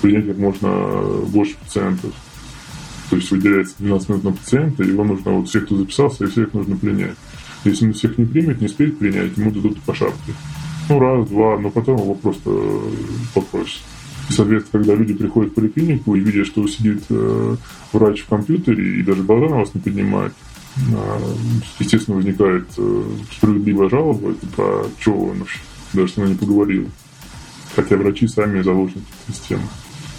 принять 0.00 0.26
как 0.26 0.38
можно 0.38 0.68
больше 1.26 1.56
пациентов. 1.58 2.12
То 3.10 3.16
есть 3.16 3.30
выделяется 3.30 3.74
12 3.78 4.08
минут 4.08 4.24
на 4.24 4.32
пациента, 4.32 4.82
его 4.82 5.04
нужно, 5.04 5.32
вот 5.32 5.48
всех, 5.48 5.66
кто 5.66 5.76
записался, 5.76 6.24
и 6.24 6.28
всех 6.28 6.52
нужно 6.54 6.76
принять. 6.76 7.16
Если 7.70 7.86
он 7.86 7.92
всех 7.92 8.18
не 8.18 8.24
примет, 8.24 8.60
не 8.60 8.66
успеет 8.66 8.98
принять, 8.98 9.36
ему 9.36 9.50
дадут 9.50 9.80
по 9.82 9.94
шапке. 9.94 10.32
Ну, 10.88 11.00
раз, 11.00 11.28
два, 11.28 11.58
но 11.58 11.70
потом 11.70 11.96
его 11.96 12.14
просто 12.14 12.50
попросят. 13.34 13.82
И, 14.28 14.32
соответственно, 14.32 14.82
когда 14.82 14.94
люди 14.94 15.14
приходят 15.14 15.52
в 15.52 15.54
поликлинику 15.54 16.14
и 16.14 16.20
видят, 16.20 16.46
что 16.46 16.66
сидит 16.66 17.02
э, 17.10 17.56
врач 17.92 18.22
в 18.22 18.28
компьютере 18.28 19.00
и 19.00 19.02
даже 19.02 19.22
глаза 19.22 19.46
на 19.46 19.56
вас 19.58 19.74
не 19.74 19.80
поднимает, 19.80 20.32
э, 20.76 21.34
естественно, 21.78 22.16
возникает 22.16 22.66
э, 22.76 23.04
справедливая 23.36 23.88
жалоба, 23.88 24.34
типа, 24.34 24.86
что 24.98 25.12
он 25.12 25.38
вообще, 25.38 25.58
даже 25.92 26.12
с 26.12 26.16
мной 26.16 26.30
не 26.30 26.34
поговорил. 26.36 26.88
Хотя 27.74 27.96
врачи 27.96 28.26
сами 28.26 28.62
заложники 28.62 29.06
системы. 29.28 29.62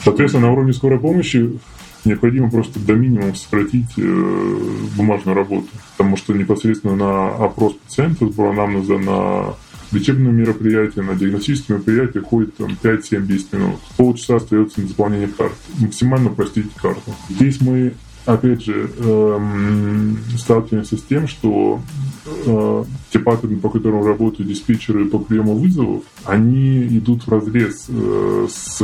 Соответственно, 0.03 0.47
на 0.47 0.53
уровне 0.53 0.73
скорой 0.73 0.99
помощи 0.99 1.59
необходимо 2.07 2.49
просто 2.49 2.79
до 2.79 2.93
минимума 2.93 3.35
сократить 3.35 3.97
э, 3.97 4.57
бумажную 4.95 5.35
работу, 5.35 5.67
потому 5.97 6.17
что 6.17 6.33
непосредственно 6.33 6.95
на 6.95 7.29
опрос 7.29 7.73
пациента, 7.73 8.27
сбор 8.27 8.51
анамнеза, 8.51 8.97
на 8.97 9.55
лечебное 9.91 10.31
мероприятие, 10.31 11.03
на 11.03 11.15
диагностическое 11.15 11.77
мероприятие 11.77 12.23
ходит 12.23 12.55
там, 12.57 12.77
5-7-10 12.81 13.57
минут. 13.57 13.79
Полчаса 13.95 14.35
остается 14.37 14.81
на 14.81 14.87
заполнение 14.87 15.27
карты. 15.27 15.55
Максимально 15.79 16.31
упростить 16.31 16.73
карту. 16.73 17.13
Здесь 17.29 17.61
мы 17.61 17.93
опять 18.27 18.63
же, 18.63 18.89
эм, 18.97 20.17
сталкиваемся 20.37 20.97
с 20.97 21.01
тем, 21.03 21.27
что 21.27 21.79
э, 22.25 22.83
те 23.11 23.19
паттерны, 23.19 23.57
по 23.57 23.69
которым 23.69 24.05
работают 24.05 24.49
диспетчеры 24.49 25.05
по 25.05 25.17
приему 25.17 25.55
вызовов, 25.55 26.03
они 26.25 26.85
идут 26.87 27.25
в 27.25 27.31
разрез 27.31 27.85
э, 27.87 28.47
с 28.49 28.79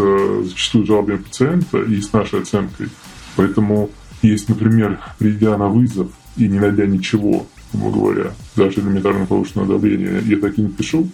зачастую 0.45 0.85
жалобами 0.85 1.17
пациента 1.17 1.81
и 1.81 2.01
с 2.01 2.13
нашей 2.13 2.39
оценкой. 2.39 2.87
Поэтому, 3.35 3.89
если, 4.21 4.53
например, 4.53 4.99
придя 5.17 5.57
на 5.57 5.67
вызов 5.67 6.11
и 6.37 6.47
не 6.47 6.59
найдя 6.59 6.85
ничего, 6.85 7.45
грубо 7.73 7.91
говоря, 7.91 8.31
даже 8.55 8.79
элементарно 8.79 9.25
повышенного 9.25 9.67
давления, 9.67 10.21
я 10.21 10.37
так 10.37 10.57
и 10.57 10.61
напишу, 10.61 11.09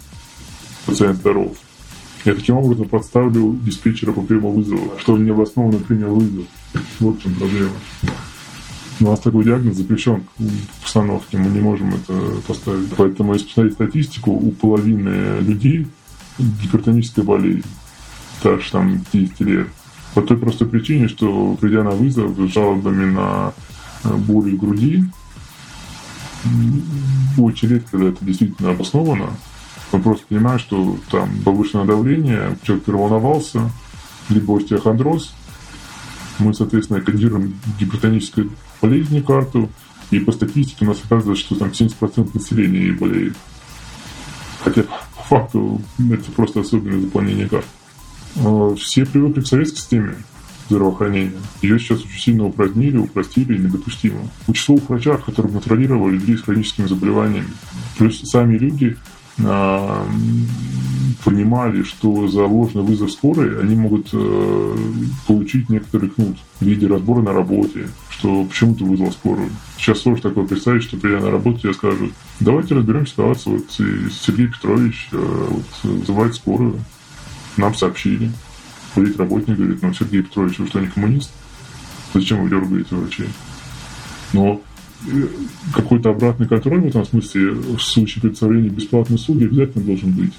пациент 0.86 1.18
здоров, 1.18 1.56
я 2.24 2.34
таким 2.34 2.56
образом 2.56 2.88
подставлю 2.88 3.58
диспетчера 3.62 4.12
по 4.12 4.20
приему 4.20 4.52
вызова, 4.52 4.98
что 4.98 5.14
он 5.14 5.24
необоснованно 5.24 5.78
принял 5.78 6.14
вызов. 6.14 6.44
Вот 6.98 7.18
в 7.18 7.22
чем 7.22 7.34
проблема. 7.34 7.72
У 9.00 9.04
нас 9.04 9.20
такой 9.20 9.44
диагноз 9.44 9.76
запрещен 9.76 10.20
к 10.20 10.82
постановке, 10.82 11.38
мы 11.38 11.48
не 11.48 11.60
можем 11.60 11.94
это 11.94 12.12
поставить. 12.46 12.90
Поэтому, 12.98 13.32
если 13.32 13.46
посмотреть 13.46 13.74
статистику, 13.74 14.32
у 14.32 14.50
половины 14.50 15.40
людей 15.40 15.86
гипертоническая 16.38 17.24
болезнь, 17.24 17.64
старше 18.40 18.72
там 18.72 19.02
50 19.10 19.40
лет. 19.40 19.68
По 20.14 20.22
той 20.22 20.36
простой 20.36 20.68
причине, 20.68 21.08
что 21.08 21.56
придя 21.60 21.82
на 21.82 21.90
вызов 21.90 22.36
с 22.36 22.52
жалобами 22.52 23.04
на 23.04 23.52
э, 24.04 24.14
боль 24.14 24.52
в 24.52 24.58
груди, 24.58 25.04
очень 27.38 27.68
редко, 27.68 27.90
когда 27.92 28.08
это 28.08 28.24
действительно 28.24 28.70
обосновано, 28.70 29.30
он 29.92 30.02
просто 30.02 30.26
понимает, 30.26 30.60
что 30.60 30.98
там 31.10 31.30
повышенное 31.44 31.84
давление, 31.84 32.56
человек 32.62 32.84
переволновался, 32.84 33.70
либо 34.28 34.56
остеохондроз. 34.56 35.34
Мы, 36.38 36.54
соответственно, 36.54 37.00
кодируем 37.00 37.54
гипертоническую 37.78 38.50
болезнь 38.80 39.22
карту, 39.22 39.68
и 40.10 40.18
по 40.18 40.32
статистике 40.32 40.84
у 40.84 40.88
нас 40.88 40.98
оказывается, 41.04 41.44
что 41.44 41.56
там 41.56 41.68
70% 41.68 42.30
населения 42.34 42.92
болеет. 42.92 43.36
Хотя 44.62 44.82
по 44.82 45.22
факту 45.22 45.80
это 45.98 46.30
просто 46.32 46.60
особенное 46.60 47.00
заполнение 47.00 47.48
карт. 47.48 47.66
Все 48.76 49.06
привыкли 49.06 49.40
к 49.40 49.46
советской 49.46 49.78
системе 49.78 50.14
здравоохранения. 50.68 51.32
Ее 51.62 51.78
сейчас 51.78 52.00
очень 52.00 52.20
сильно 52.20 52.46
упразднили, 52.46 52.96
упростили 52.96 53.56
и 53.56 53.58
недопустимо. 53.58 54.20
У 54.46 54.52
числовых 54.52 54.88
врачах, 54.88 55.24
которые 55.24 55.52
контролировали 55.52 56.14
людей 56.14 56.38
с 56.38 56.42
хроническими 56.42 56.86
заболеваниями, 56.86 57.48
плюс 57.98 58.20
сами 58.20 58.56
люди 58.56 58.96
а, 59.44 60.06
понимали, 61.24 61.82
что 61.82 62.28
за 62.28 62.44
ложный 62.44 62.82
вызов 62.82 63.10
скорой 63.12 63.60
они 63.60 63.74
могут 63.74 64.08
э, 64.12 64.76
получить 65.26 65.68
некоторый 65.68 66.10
кнут 66.10 66.36
в 66.60 66.64
виде 66.64 66.86
разбора 66.86 67.22
на 67.22 67.32
работе, 67.32 67.88
что 68.10 68.44
почему 68.44 68.74
ты 68.74 68.84
вызвал 68.84 69.12
скорую. 69.12 69.50
Сейчас 69.76 70.00
сложно 70.00 70.30
такое 70.30 70.46
представить, 70.46 70.82
что 70.82 70.96
придя 70.96 71.20
на 71.20 71.30
работу, 71.30 71.68
я 71.68 71.74
скажу, 71.74 72.10
давайте 72.38 72.74
разберем 72.74 73.06
ситуацию. 73.06 73.56
Вот 73.56 73.70
Сергей 73.70 74.48
Петрович 74.48 75.08
э, 75.12 75.46
вот, 75.50 75.64
вызывает 75.82 76.34
скорую, 76.34 76.76
нам 77.56 77.74
сообщили. 77.74 78.30
Ходит 78.94 79.18
работник, 79.18 79.56
говорит, 79.56 79.82
ну, 79.82 79.94
Сергей 79.94 80.22
Петрович, 80.22 80.58
вы 80.58 80.66
что, 80.66 80.80
не 80.80 80.88
коммунист? 80.88 81.30
Зачем 82.12 82.42
вы 82.42 82.50
дергаете 82.50 82.96
врачей? 82.96 83.28
Но 84.32 84.60
э, 85.06 85.26
какой-то 85.72 86.10
обратный 86.10 86.48
контроль 86.48 86.80
в 86.80 86.86
этом 86.86 87.04
смысле 87.04 87.50
в 87.50 87.78
случае 87.78 88.22
представления 88.22 88.68
бесплатной 88.68 89.16
услуги 89.16 89.44
обязательно 89.44 89.84
должен 89.84 90.10
быть. 90.12 90.32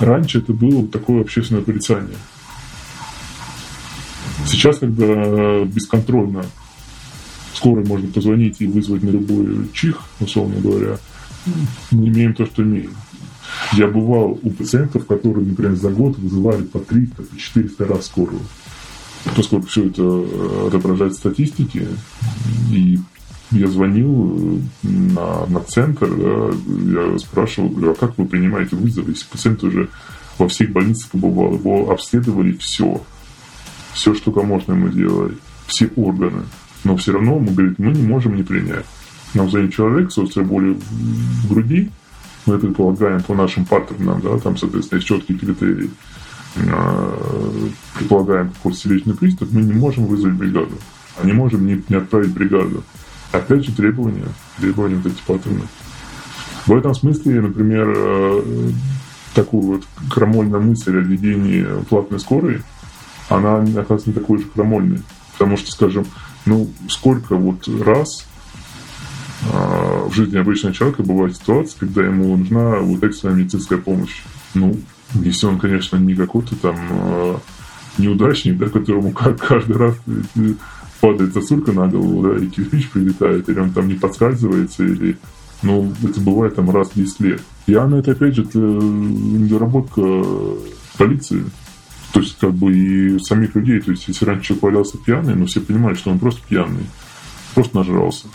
Раньше 0.00 0.38
это 0.38 0.52
было 0.52 0.86
такое 0.88 1.20
общественное 1.20 1.62
порицание. 1.62 2.16
Сейчас, 4.46 4.78
когда 4.78 5.64
бесконтрольно 5.64 6.44
скорой 7.54 7.84
можно 7.84 8.08
позвонить 8.08 8.60
и 8.60 8.66
вызвать 8.66 9.02
на 9.02 9.10
любой 9.10 9.68
чих, 9.74 10.00
условно 10.18 10.58
говоря, 10.60 10.98
мы 11.90 12.08
имеем 12.08 12.34
то, 12.34 12.46
что 12.46 12.62
имеем. 12.62 12.94
Я 13.72 13.86
бывал 13.86 14.38
у 14.42 14.50
пациентов, 14.50 15.06
которые, 15.06 15.46
например, 15.46 15.74
за 15.74 15.90
год 15.90 16.18
вызывали 16.18 16.62
по 16.62 16.80
300, 16.80 17.22
по 17.22 17.36
400 17.36 17.84
раз 17.86 18.06
скорую. 18.06 18.40
Поскольку 19.36 19.66
все 19.66 19.86
это 19.86 20.02
э, 20.02 20.66
отображает 20.68 21.14
статистики, 21.14 21.86
и 22.72 22.98
я 23.52 23.68
звонил 23.68 24.60
э, 24.82 24.86
на, 24.86 25.46
на 25.46 25.60
центр, 25.60 26.08
да, 26.08 27.10
я 27.10 27.18
спрашивал, 27.18 27.68
говорю, 27.68 27.92
а 27.92 27.94
как 27.94 28.16
вы 28.18 28.26
принимаете 28.26 28.76
вызовы, 28.76 29.10
если 29.12 29.26
пациент 29.26 29.62
уже 29.62 29.88
во 30.38 30.48
всех 30.48 30.70
больницах 30.70 31.10
побывал, 31.10 31.54
его 31.54 31.90
обследовали 31.90 32.52
все, 32.52 33.00
все, 33.92 34.14
что 34.14 34.30
можно 34.42 34.72
ему 34.72 34.88
сделали, 34.88 35.36
все 35.66 35.90
органы, 35.96 36.42
но 36.84 36.96
все 36.96 37.12
равно 37.12 37.38
мы 37.38 37.52
говорит, 37.52 37.78
мы 37.78 37.92
не 37.92 38.02
можем 38.02 38.36
не 38.36 38.42
принять. 38.42 38.86
Нам 39.34 39.50
звонит 39.50 39.74
человек 39.74 40.10
с 40.10 40.18
острой 40.18 40.44
болью 40.44 40.80
в 40.80 41.48
груди, 41.48 41.90
мы 42.46 42.58
предполагаем 42.58 43.22
по 43.22 43.34
нашим 43.34 43.64
паттернам, 43.64 44.20
да, 44.20 44.38
там, 44.38 44.56
соответственно, 44.56 44.98
есть 44.98 45.08
четкие 45.08 45.38
критерии, 45.38 45.90
а, 46.56 47.66
предполагаем 47.98 48.50
какой-то 48.50 48.78
сердечный 48.78 49.14
приступ, 49.14 49.52
мы 49.52 49.62
не 49.62 49.72
можем 49.72 50.06
вызвать 50.06 50.34
бригаду, 50.34 50.76
а 51.20 51.26
не 51.26 51.32
можем 51.32 51.66
не, 51.66 51.82
не 51.88 51.96
отправить 51.96 52.32
бригаду. 52.32 52.82
Опять 53.32 53.64
же 53.64 53.72
требования, 53.72 54.26
требования 54.58 54.96
вот 54.96 55.06
эти 55.06 55.22
паттерны. 55.26 55.62
В 56.66 56.74
этом 56.74 56.94
смысле, 56.94 57.40
например, 57.40 57.92
э, 57.96 58.42
такую 59.34 59.62
вот 59.62 59.84
крамольную 60.10 60.62
мысль 60.62 60.96
о 60.96 61.00
введении 61.00 61.64
платной 61.88 62.20
скорой, 62.20 62.62
она 63.28 63.58
оказывается 63.58 64.08
не 64.10 64.14
такой 64.14 64.38
же 64.38 64.44
крамольной. 64.46 65.02
Потому 65.32 65.56
что, 65.56 65.70
скажем, 65.70 66.04
ну, 66.44 66.68
сколько 66.88 67.36
вот 67.36 67.66
раз 67.68 68.26
в 70.10 70.14
жизни 70.14 70.36
обычного 70.36 70.74
человека 70.74 71.02
бывает 71.02 71.36
ситуация, 71.36 71.78
когда 71.78 72.04
ему 72.04 72.36
нужна 72.36 72.78
вот 72.78 73.02
экстренная 73.04 73.36
медицинская 73.36 73.78
помощь. 73.78 74.22
Ну, 74.54 74.76
если 75.14 75.46
он, 75.46 75.58
конечно, 75.58 75.96
не 75.96 76.14
какой-то 76.14 76.56
там 76.56 76.76
а, 76.90 77.40
неудачник, 77.98 78.58
да, 78.58 78.68
которому 78.68 79.12
каждый 79.38 79.76
раз 79.76 79.96
падает 81.00 81.32
сосулька 81.32 81.72
на 81.72 81.86
голову, 81.86 82.22
да, 82.22 82.44
и 82.44 82.48
кирпич 82.48 82.90
прилетает, 82.90 83.48
или 83.48 83.58
он 83.58 83.70
там 83.70 83.88
не 83.88 83.94
подскальзывается, 83.94 84.84
или 84.84 85.16
ну, 85.62 85.92
это 86.02 86.20
бывает 86.20 86.54
там 86.56 86.70
раз 86.70 86.88
в 86.88 86.94
10 86.94 87.20
лет. 87.20 87.42
Пьяный 87.66 88.00
это, 88.00 88.12
опять 88.12 88.34
же, 88.34 88.42
это 88.42 88.58
недоработка 88.58 90.02
полиции. 90.96 91.44
То 92.12 92.20
есть, 92.20 92.36
как 92.40 92.52
бы 92.54 92.76
и 92.76 93.18
самих 93.20 93.54
людей. 93.54 93.80
То 93.80 93.92
есть, 93.92 94.08
если 94.08 94.24
раньше 94.24 94.48
человек 94.48 94.62
валялся 94.64 94.98
пьяный, 94.98 95.34
но 95.34 95.46
все 95.46 95.60
понимали, 95.60 95.94
что 95.94 96.10
он 96.10 96.18
просто 96.18 96.40
пьяный. 96.48 96.86
Просто 97.54 97.76
нажрался. 97.76 98.26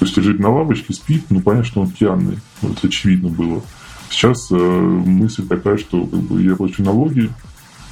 То 0.00 0.06
есть, 0.06 0.16
лежит 0.16 0.40
на 0.40 0.48
лавочке, 0.48 0.94
спит, 0.94 1.24
ну, 1.28 1.42
понятно, 1.42 1.66
что 1.66 1.82
он 1.82 1.90
пьяный. 1.90 2.38
Вот 2.62 2.82
очевидно 2.82 3.28
было. 3.28 3.62
Сейчас 4.08 4.50
э, 4.50 4.56
мысль 4.56 5.46
такая, 5.46 5.76
что 5.76 6.06
как 6.06 6.20
бы, 6.20 6.42
я 6.42 6.56
плачу 6.56 6.82
налоги, 6.82 7.30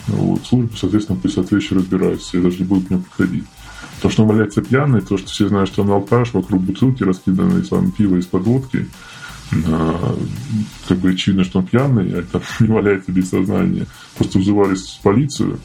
вот, 0.06 0.44
службы, 0.46 0.74
соответственно, 0.74 1.18
пусть 1.20 1.34
соответствующе 1.34 1.74
разбираются, 1.74 2.38
я 2.38 2.42
даже 2.42 2.60
не 2.60 2.64
буду 2.64 2.86
к 2.86 2.90
нему 2.90 3.02
подходить. 3.02 3.44
То, 4.00 4.08
что 4.08 4.22
он 4.22 4.30
валяется 4.30 4.62
пьяный, 4.62 5.02
то, 5.02 5.18
что 5.18 5.28
все 5.28 5.48
знают, 5.48 5.68
что 5.68 5.82
он 5.82 5.90
алкаш, 5.90 6.32
вокруг 6.32 6.62
бутылки 6.62 7.02
раскиданы 7.02 7.60
там 7.60 7.90
пиво 7.90 8.16
из-под 8.16 8.44
водки, 8.44 8.88
а, 9.66 10.18
как 10.88 10.98
бы 10.98 11.10
очевидно, 11.10 11.44
что 11.44 11.58
он 11.58 11.66
пьяный, 11.66 12.20
а 12.20 12.22
там 12.22 12.40
не 12.60 12.68
валяется 12.68 13.12
без 13.12 13.28
сознания. 13.28 13.86
Просто 14.16 14.38
вызывались 14.38 14.98
в 14.98 15.02
полицию, 15.02 15.60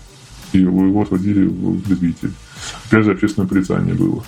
и 0.52 0.60
его 0.60 1.02
отводили 1.02 1.46
в 1.46 1.82
предвитель. 1.84 2.34
Опять 2.88 3.06
же, 3.06 3.12
общественное 3.14 3.48
порицание 3.48 3.94
было. 3.94 4.26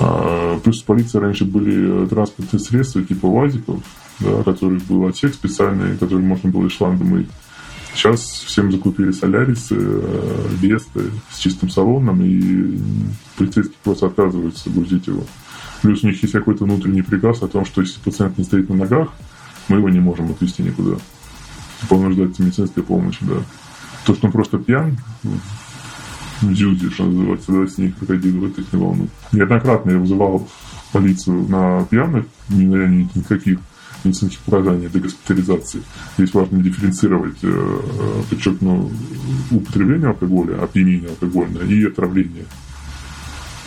А, 0.00 0.58
плюс 0.60 0.82
в 0.82 0.84
полиции 0.84 1.18
раньше 1.18 1.44
были 1.44 2.06
транспортные 2.06 2.60
средства 2.60 3.02
типа 3.02 3.26
УАЗиков, 3.26 3.82
да, 4.20 4.42
которых 4.42 4.82
был 4.84 5.06
отсек 5.06 5.34
специальный, 5.34 5.96
который 5.96 6.22
можно 6.22 6.50
было 6.50 6.66
из 6.66 6.72
шланга 6.72 7.04
мыть. 7.04 7.28
Сейчас 7.94 8.20
всем 8.20 8.70
закупили 8.70 9.10
солярисы, 9.10 9.74
э, 9.76 10.46
весты 10.60 11.10
с 11.32 11.38
чистым 11.38 11.68
салоном, 11.68 12.22
и 12.22 12.78
полицейские 13.36 13.76
просто 13.82 14.06
отказываются 14.06 14.70
грузить 14.70 15.08
его. 15.08 15.24
Плюс 15.82 16.04
у 16.04 16.06
них 16.06 16.22
есть 16.22 16.32
какой-то 16.32 16.64
внутренний 16.64 17.02
приказ 17.02 17.42
о 17.42 17.48
том, 17.48 17.64
что 17.64 17.80
если 17.80 17.98
пациент 18.00 18.38
не 18.38 18.44
стоит 18.44 18.68
на 18.68 18.76
ногах, 18.76 19.08
мы 19.68 19.78
его 19.78 19.88
не 19.88 20.00
можем 20.00 20.30
отвезти 20.30 20.62
никуда. 20.62 20.96
Типа 21.80 21.94
он 21.94 22.04
нуждается 22.04 22.42
медицинской 22.42 22.82
помощи, 22.82 23.18
да. 23.22 23.42
То, 24.04 24.14
что 24.14 24.26
он 24.26 24.32
просто 24.32 24.58
пьян, 24.58 24.96
в 26.40 26.52
дзюде, 26.52 26.90
что 26.90 27.06
называется, 27.06 27.52
да, 27.52 27.66
с 27.66 27.78
ней 27.78 27.92
крокодил, 27.92 28.46
это 28.46 28.60
их 28.60 28.72
не 28.72 28.80
волнует. 28.80 29.10
Неоднократно 29.32 29.90
я 29.90 29.98
вызывал 29.98 30.48
полицию 30.92 31.48
на 31.48 31.84
пьяных, 31.84 32.26
не 32.48 32.66
на 32.66 32.86
никаких 32.86 33.58
медицинских 34.04 34.40
показаний 34.40 34.88
для 34.88 35.00
госпитализации. 35.00 35.82
Здесь 36.16 36.32
важно 36.32 36.62
дифференцировать, 36.62 37.38
э, 37.42 38.22
подчеркну, 38.30 38.90
употребление 39.50 40.08
алкоголя, 40.08 40.62
опьянение 40.62 41.08
алкогольное 41.08 41.66
и 41.66 41.84
отравление. 41.84 42.44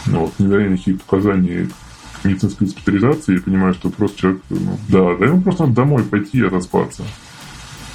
Ну, 0.07 0.21
вот, 0.21 0.33
не 0.39 0.47
дая 0.47 0.69
никаких 0.69 1.01
показаний 1.01 1.69
медицинской 2.23 2.67
госпитализации, 2.67 3.35
я 3.35 3.41
понимаю, 3.41 3.73
что 3.73 3.89
просто 3.89 4.17
человек, 4.17 4.41
ну, 4.49 4.79
да, 4.89 5.15
да 5.17 5.25
ему 5.25 5.41
просто 5.41 5.63
надо 5.63 5.75
домой 5.75 6.03
пойти 6.03 6.39
и 6.39 6.43
отоспаться. 6.45 7.03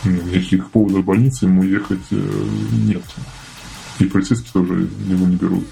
Никаких 0.05 0.71
поводов 0.71 1.03
в 1.03 1.05
больницу 1.05 1.47
ему 1.47 1.63
ехать 1.63 2.07
э, 2.11 2.45
нет. 2.87 3.03
И 3.99 4.05
полицейские 4.05 4.53
тоже 4.53 4.89
его 5.07 5.27
не 5.27 5.37
берут. 5.37 5.65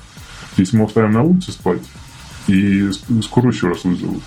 Если 0.56 0.76
мы 0.76 0.84
оставим 0.84 1.12
на 1.12 1.22
улице 1.22 1.52
спать, 1.52 1.82
и 2.46 2.90
скоро 3.22 3.50
еще 3.50 3.68
раз 3.68 3.84
вызовут. 3.84 4.22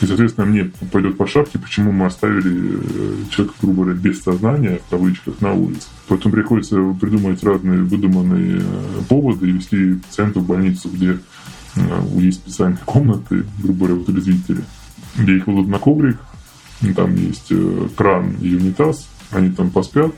И, 0.00 0.06
соответственно, 0.06 0.46
мне 0.46 0.64
пойдет 0.90 1.18
по 1.18 1.26
шапке, 1.26 1.58
почему 1.58 1.92
мы 1.92 2.06
оставили 2.06 2.80
э, 2.80 3.14
человека, 3.30 3.54
грубо 3.60 3.82
говоря, 3.82 3.98
без 3.98 4.22
сознания, 4.22 4.80
в 4.86 4.90
кавычках, 4.90 5.40
на 5.40 5.52
улице. 5.52 5.88
Поэтому 6.08 6.34
приходится 6.34 6.76
придумывать 6.98 7.44
разные 7.44 7.82
выдуманные 7.82 8.62
э, 8.62 9.02
поводы 9.08 9.48
и 9.48 9.52
вести 9.52 9.94
пациента 9.96 10.40
в 10.40 10.46
больницу, 10.46 10.88
где 10.88 11.18
э, 11.76 12.02
есть 12.16 12.38
специальные 12.38 12.80
комнаты, 12.86 13.44
грубо 13.62 13.86
говоря, 13.86 13.94
вытрезвители, 13.96 14.64
где 15.16 15.36
их 15.36 15.44
кладут 15.44 15.68
на 15.68 15.78
коврик, 15.78 16.18
там 16.96 17.14
есть 17.14 17.52
кран 17.94 18.36
и 18.40 18.54
унитаз, 18.54 19.06
они 19.32 19.50
там 19.50 19.70
поспят 19.70 20.14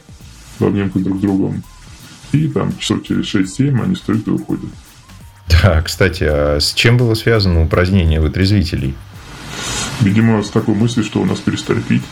в 0.61 0.65
обнимку 0.65 1.01
друг 1.01 1.19
с 1.19 1.21
другом, 1.21 1.65
и 2.33 2.49
там 2.49 2.77
часов 2.79 3.05
через 3.05 3.35
6-7 3.35 3.83
они 3.83 3.95
встают 3.95 4.27
и 4.27 4.31
уходят. 4.31 4.71
Да, 5.49 5.83
кстати, 5.83 6.25
а 6.25 6.59
с 6.61 6.73
чем 6.73 6.97
было 6.97 7.15
связано 7.15 7.63
упразднение 7.63 8.21
вытрезвителей? 8.21 8.95
Видимо, 10.01 10.43
с 10.43 10.51
такой 10.51 10.75
мыслью, 10.75 11.05
что 11.05 11.21
у 11.21 11.25
нас 11.25 11.39
перестали 11.39 11.81
пить. 11.81 12.03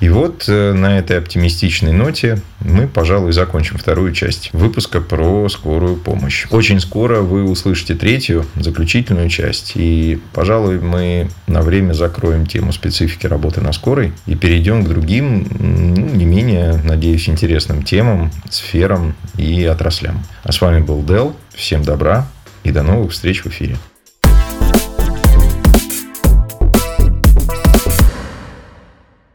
И 0.00 0.08
вот 0.08 0.44
э, 0.48 0.72
на 0.72 0.98
этой 0.98 1.18
оптимистичной 1.18 1.92
ноте 1.92 2.40
мы, 2.60 2.86
пожалуй, 2.86 3.32
закончим 3.32 3.78
вторую 3.78 4.12
часть 4.12 4.52
выпуска 4.52 5.00
про 5.00 5.48
скорую 5.48 5.96
помощь. 5.96 6.46
Очень 6.50 6.80
скоро 6.80 7.20
вы 7.20 7.44
услышите 7.44 7.94
третью, 7.94 8.44
заключительную 8.56 9.28
часть. 9.30 9.72
И, 9.74 10.20
пожалуй, 10.32 10.80
мы 10.80 11.28
на 11.46 11.62
время 11.62 11.94
закроем 11.94 12.46
тему 12.46 12.72
специфики 12.72 13.26
работы 13.26 13.60
на 13.60 13.72
скорой 13.72 14.12
и 14.26 14.34
перейдем 14.34 14.84
к 14.84 14.88
другим, 14.88 15.46
ну, 15.58 16.14
не 16.14 16.24
менее, 16.24 16.80
надеюсь, 16.84 17.28
интересным 17.28 17.82
темам, 17.82 18.30
сферам 18.50 19.14
и 19.38 19.64
отраслям. 19.64 20.22
А 20.42 20.52
с 20.52 20.60
вами 20.60 20.80
был 20.80 21.02
Дел. 21.02 21.34
Всем 21.54 21.82
добра 21.82 22.26
и 22.64 22.70
до 22.70 22.82
новых 22.82 23.12
встреч 23.12 23.44
в 23.44 23.46
эфире. 23.46 23.76